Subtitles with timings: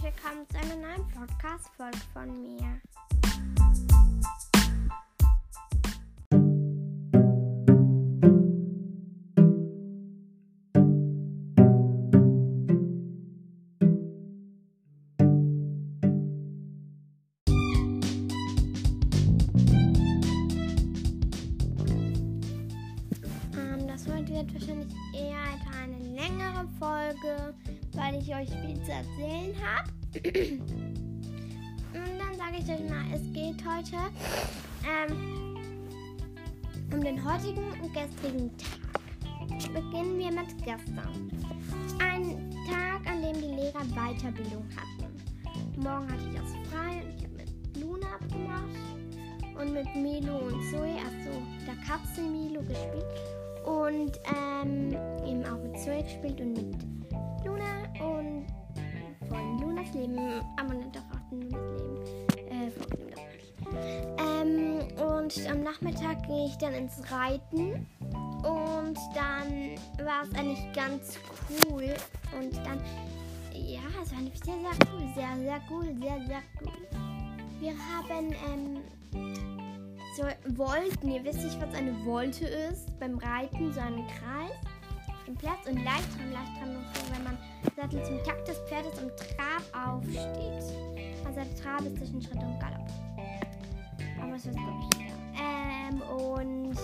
[0.00, 2.80] herzlich willkommen zu einer neuen Podcast-Folge von mir.
[23.54, 25.38] Ähm, das heute wird wahrscheinlich eher
[25.82, 27.54] eine längere Folge,
[28.00, 29.90] weil ich euch viel zu erzählen habe.
[31.92, 33.96] Und dann sage ich euch mal, es geht heute
[34.88, 35.56] ähm,
[36.92, 38.80] um den heutigen und gestrigen Tag.
[39.72, 41.30] Beginnen wir mit gestern.
[42.00, 45.14] Ein Tag, an dem die Lehrer Weiterbildung hatten.
[45.76, 50.62] Morgen hatte ich das frei und ich habe mit Luna abgemacht und mit Milo und
[50.70, 53.04] Zoe, also der Katze Milo gespielt.
[53.64, 54.96] Und ähm,
[55.26, 56.99] eben auch mit Zoe gespielt und mit
[57.44, 58.46] Luna und
[59.28, 62.16] von Lunas Leben, nicht auch von Lunas Leben.
[62.48, 63.20] Äh, von Lunas
[64.18, 67.86] ähm, und am Nachmittag ging ich dann ins Reiten.
[68.42, 71.18] Und dann war es eigentlich ganz
[71.68, 71.94] cool.
[72.38, 72.80] Und dann,
[73.52, 76.88] ja, es war sehr, sehr cool, sehr, sehr cool, sehr, sehr cool.
[77.60, 78.80] Wir haben, ähm,
[80.16, 80.24] so
[80.56, 84.52] Volten, ihr wisst nicht, was eine Volte ist, beim Reiten so einen Kreis.
[84.64, 84.69] auf
[85.40, 87.38] Platz und Leichtram, Leichtram noch so, wenn man
[87.74, 90.64] Sattel zum Takt des Pferdes im Trab aufsteht.
[91.24, 92.86] Also der Trab ist zwischen Schritt und Galopp.
[94.22, 94.90] Aber es ist glaube.
[95.40, 96.76] Ähm, und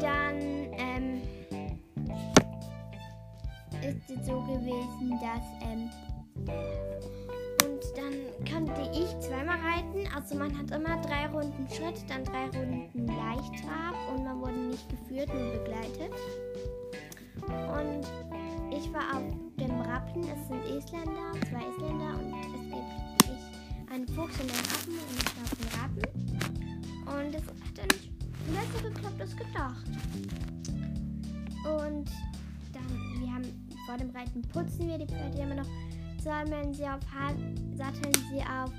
[0.00, 0.40] dann
[0.78, 1.20] ähm,
[3.82, 5.90] ist es so gewesen, dass ähm,
[8.74, 10.08] konnte ich zweimal reiten.
[10.14, 14.88] Also man hat immer drei Runden Schritt, dann drei Runden Leichttrab und man wurde nicht
[14.88, 16.12] geführt, nur begleitet.
[17.46, 18.06] Und
[18.70, 19.22] ich war auf
[19.58, 22.84] dem Rappen, es sind Isländer, zwei Isländer und es gibt
[23.24, 26.06] ich, einen Fuchs und einen Affen und ich war auf dem Rappen.
[27.06, 27.88] Und es hat dann
[28.54, 29.86] besser geklappt als gedacht.
[31.64, 32.10] Und
[32.72, 33.44] dann, wir haben
[33.86, 35.68] vor dem Reiten putzen wir die Pferde immer noch
[36.22, 37.00] sammeln sie auf,
[37.74, 38.72] satteln sie auf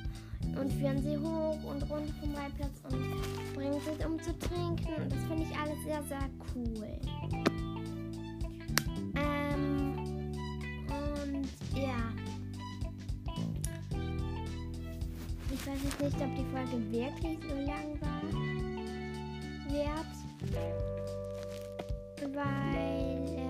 [0.59, 5.01] und führen sie hoch und runter vom Reitplatz und bringen sie um zu trinken.
[5.01, 6.99] Und das finde ich alles sehr, sehr cool.
[9.15, 9.93] Ähm,
[10.87, 12.13] und ja.
[15.51, 18.21] Ich weiß jetzt nicht, ob die Folge wirklich so lang war.
[19.69, 20.13] Wird.
[22.33, 23.42] Weil,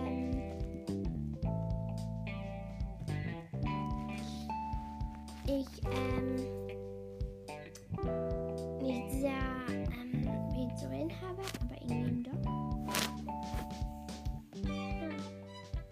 [5.59, 6.35] ich ähm,
[8.81, 9.33] nicht sehr
[9.69, 12.43] ähm, viel zu reden habe, aber irgendwie doch.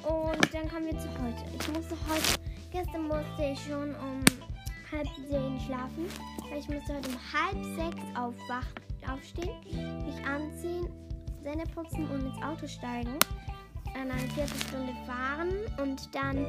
[0.09, 1.43] Und dann kommen wir zu heute.
[1.59, 2.39] Ich musste heute,
[2.71, 4.23] gestern musste ich schon um
[4.91, 6.05] halb zehn schlafen,
[6.49, 8.67] weil ich musste heute um halb sechs aufwach,
[9.11, 10.87] aufstehen, mich anziehen,
[11.43, 13.17] Zähne putzen und ins Auto steigen
[13.93, 15.49] an eine Viertelstunde fahren
[15.81, 16.45] und dann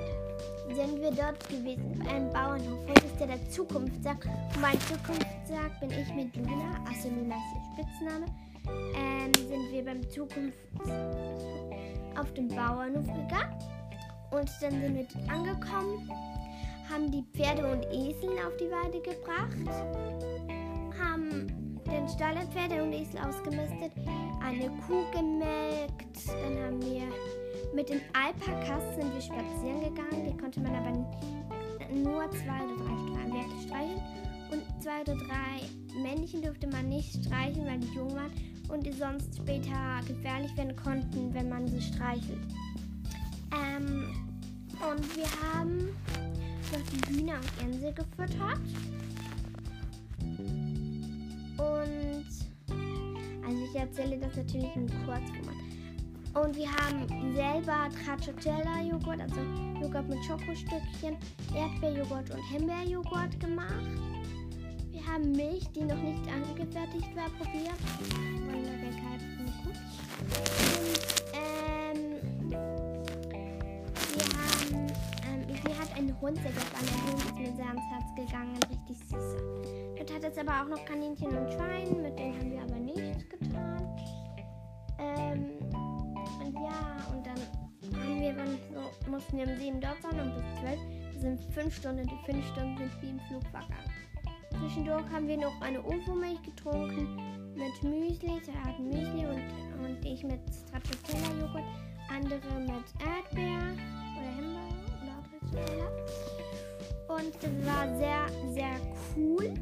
[0.74, 2.78] sind wir dort gewesen bei einem Bauernhof.
[2.88, 4.24] Heute ist ja der Zukunftstag.
[4.24, 8.26] Und mein Zukunftstag bin ich mit Luna, also Luna ist ihr Spitzname,
[8.96, 10.58] ähm, sind wir beim Zukunft
[12.18, 13.58] auf den Bauernhof gegangen.
[14.30, 16.10] Und dann sind wir dort angekommen,
[16.90, 19.58] haben die Pferde und Esel auf die Weide gebracht,
[20.98, 23.92] haben den Stall der Pferde und Esel ausgemistet,
[24.42, 27.41] eine Kuh gemelkt, dann haben wir
[27.74, 30.92] mit den Alpakas sind wir spazieren gegangen, die konnte man aber
[31.92, 34.02] nur zwei oder drei Werte streicheln
[34.50, 38.30] und zwei oder drei Männchen durfte man nicht streicheln, weil die jung waren
[38.68, 42.40] und die sonst später gefährlich werden konnten, wenn man sie streichelt.
[43.52, 44.04] Ähm,
[44.90, 45.88] und wir haben
[46.72, 48.60] noch die Hühner und Gänse gefüttert.
[51.58, 52.26] Und
[53.46, 55.61] also ich erzähle das natürlich in Kurzformat.
[56.34, 59.40] Und wir haben selber Stracciatella-Joghurt, also
[59.80, 61.16] Joghurt mit Schokostückchen,
[61.54, 63.86] Erdbeerjoghurt und Himbeerjoghurt gemacht.
[64.90, 67.78] Wir haben Milch, die noch nicht angefertigt war, probiert.
[68.46, 68.92] Wunderbar,
[69.64, 69.76] gut.
[70.72, 71.00] Und
[71.34, 72.18] ähm,
[74.14, 74.86] wir haben,
[75.26, 78.14] ähm, sie hat einen Hund, der gab an der Hund ist mir sehr ans Herz
[78.16, 79.36] gegangen, richtig süß.
[79.98, 83.28] Dort hat es aber auch noch Kaninchen und Schwein, mit denen haben wir aber nichts
[83.28, 83.96] getan.
[84.98, 85.71] Ähm,
[86.44, 90.34] und ja, und dann haben wir dann so, mussten wir um 7 dort sein und
[90.34, 90.80] bis 12.
[91.12, 92.06] Das sind 5 Stunden.
[92.06, 93.92] Die 5 Stunden sind wie im Flug vergangen.
[94.58, 97.16] Zwischendurch haben wir noch eine Ofo-Milch getrunken
[97.54, 98.40] mit Müsli.
[98.44, 101.64] Sie hatten Müsli und, und ich mit Stracciatella-Joghurt.
[102.08, 103.74] Andere mit Erdbeer
[104.16, 104.68] oder Himbeer
[105.52, 106.02] oder.
[107.16, 108.80] Und das war sehr, sehr
[109.16, 109.54] cool.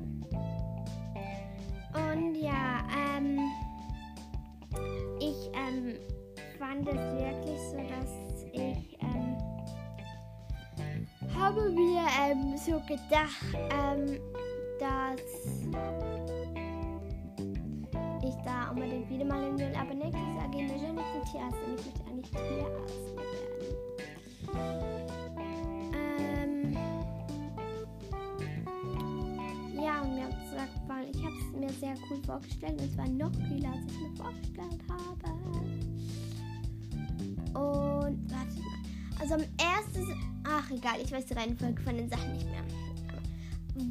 [1.94, 2.82] Und ja,
[3.16, 3.40] ähm,
[5.18, 5.96] ich ähm,
[6.60, 9.36] fand es wirklich so, dass ich ähm,
[11.34, 14.20] habe mir ähm, so gedacht, ähm,
[14.78, 15.22] dass
[18.22, 19.72] ich da unbedingt wieder mal hin will.
[19.74, 24.80] Aber nächstes Jahr gehen wir schon nicht zum Tierarzt und ich möchte eigentlich Tierarzt werden.
[25.94, 26.76] Ähm,
[29.82, 32.98] ja, und mir hat gesagt, weil ich habe es mir sehr cool vorgestellt und es
[32.98, 35.49] war noch cooler, als ich mir vorgestellt habe.
[37.54, 39.20] Und warte mal.
[39.20, 40.06] Also am ersten,
[40.44, 42.62] ach egal, ich weiß die Reihenfolge von den Sachen nicht mehr.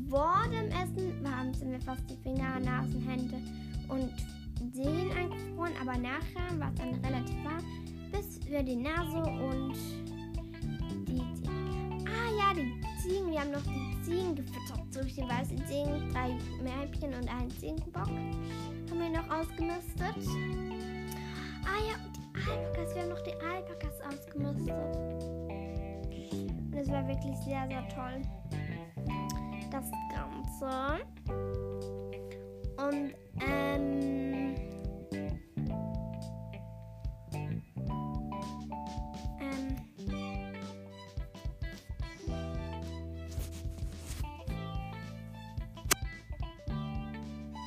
[0.10, 1.24] Vor dem Essen
[1.54, 3.38] sind mir fast die Finger, Nasen, Hände
[3.88, 4.12] und
[4.74, 7.64] Zehen eingefroren, aber nachher war es dann relativ warm,
[8.12, 9.74] bis für die Nase und
[11.08, 12.06] die Ziegen.
[12.06, 14.82] Ah ja, die Ziegen, wir haben noch die Ziegen gefüttert.
[14.92, 20.18] So richtig weiße Ziegen, drei Mäppchen und einen Ziegenbock haben wir noch ausgemistet.
[21.64, 22.09] Ah ja, die
[22.50, 24.74] Alpakas, wir haben noch die Alpakas ausgemistet.
[26.72, 28.22] Und es war wirklich sehr, sehr toll.
[29.72, 31.06] Das Ganze.
[32.78, 34.56] Und ähm,
[39.42, 39.76] ähm,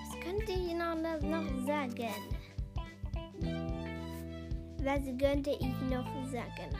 [0.00, 2.32] was könnte ich noch, noch sagen?
[4.84, 6.74] Was könnte ich noch sagen?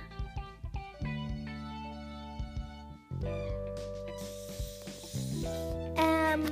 [5.97, 6.43] Ähm,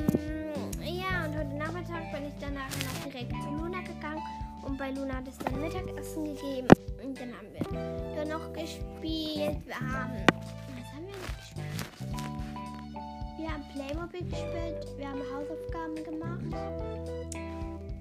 [0.80, 4.22] ja, und heute Nachmittag bin ich dann nachher noch direkt zu Luna gegangen
[4.62, 6.68] und bei Luna hat es dann Mittagessen gegeben
[7.02, 9.66] und dann haben wir dann noch gespielt.
[9.66, 10.24] Wir haben,
[10.76, 11.80] was haben wir noch gespielt?
[13.38, 16.44] Wir haben Playmobil gespielt, wir haben Hausaufgaben gemacht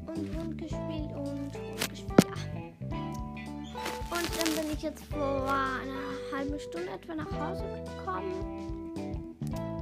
[0.05, 1.68] und Hund gespielt und
[4.79, 8.93] ich jetzt vor einer halben Stunde etwa nach Hause gekommen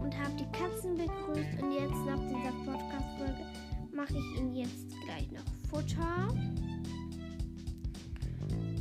[0.02, 1.62] und habe die Katzen begrüßt.
[1.62, 3.46] Und jetzt nach dieser Podcast-Folge
[3.92, 6.34] mache ich ihnen jetzt gleich noch Futter.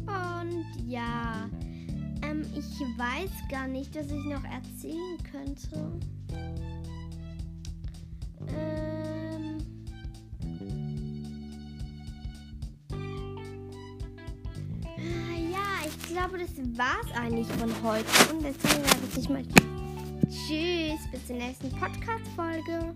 [0.07, 1.51] Und ja,
[2.23, 6.01] ähm, ich weiß gar nicht, dass ich noch erzählen könnte.
[16.17, 18.07] Glaube, das war's eigentlich von heute.
[18.33, 19.43] Und deswegen sage ich mal
[20.31, 22.95] Tschüss, bis zur nächsten Podcast-Folge.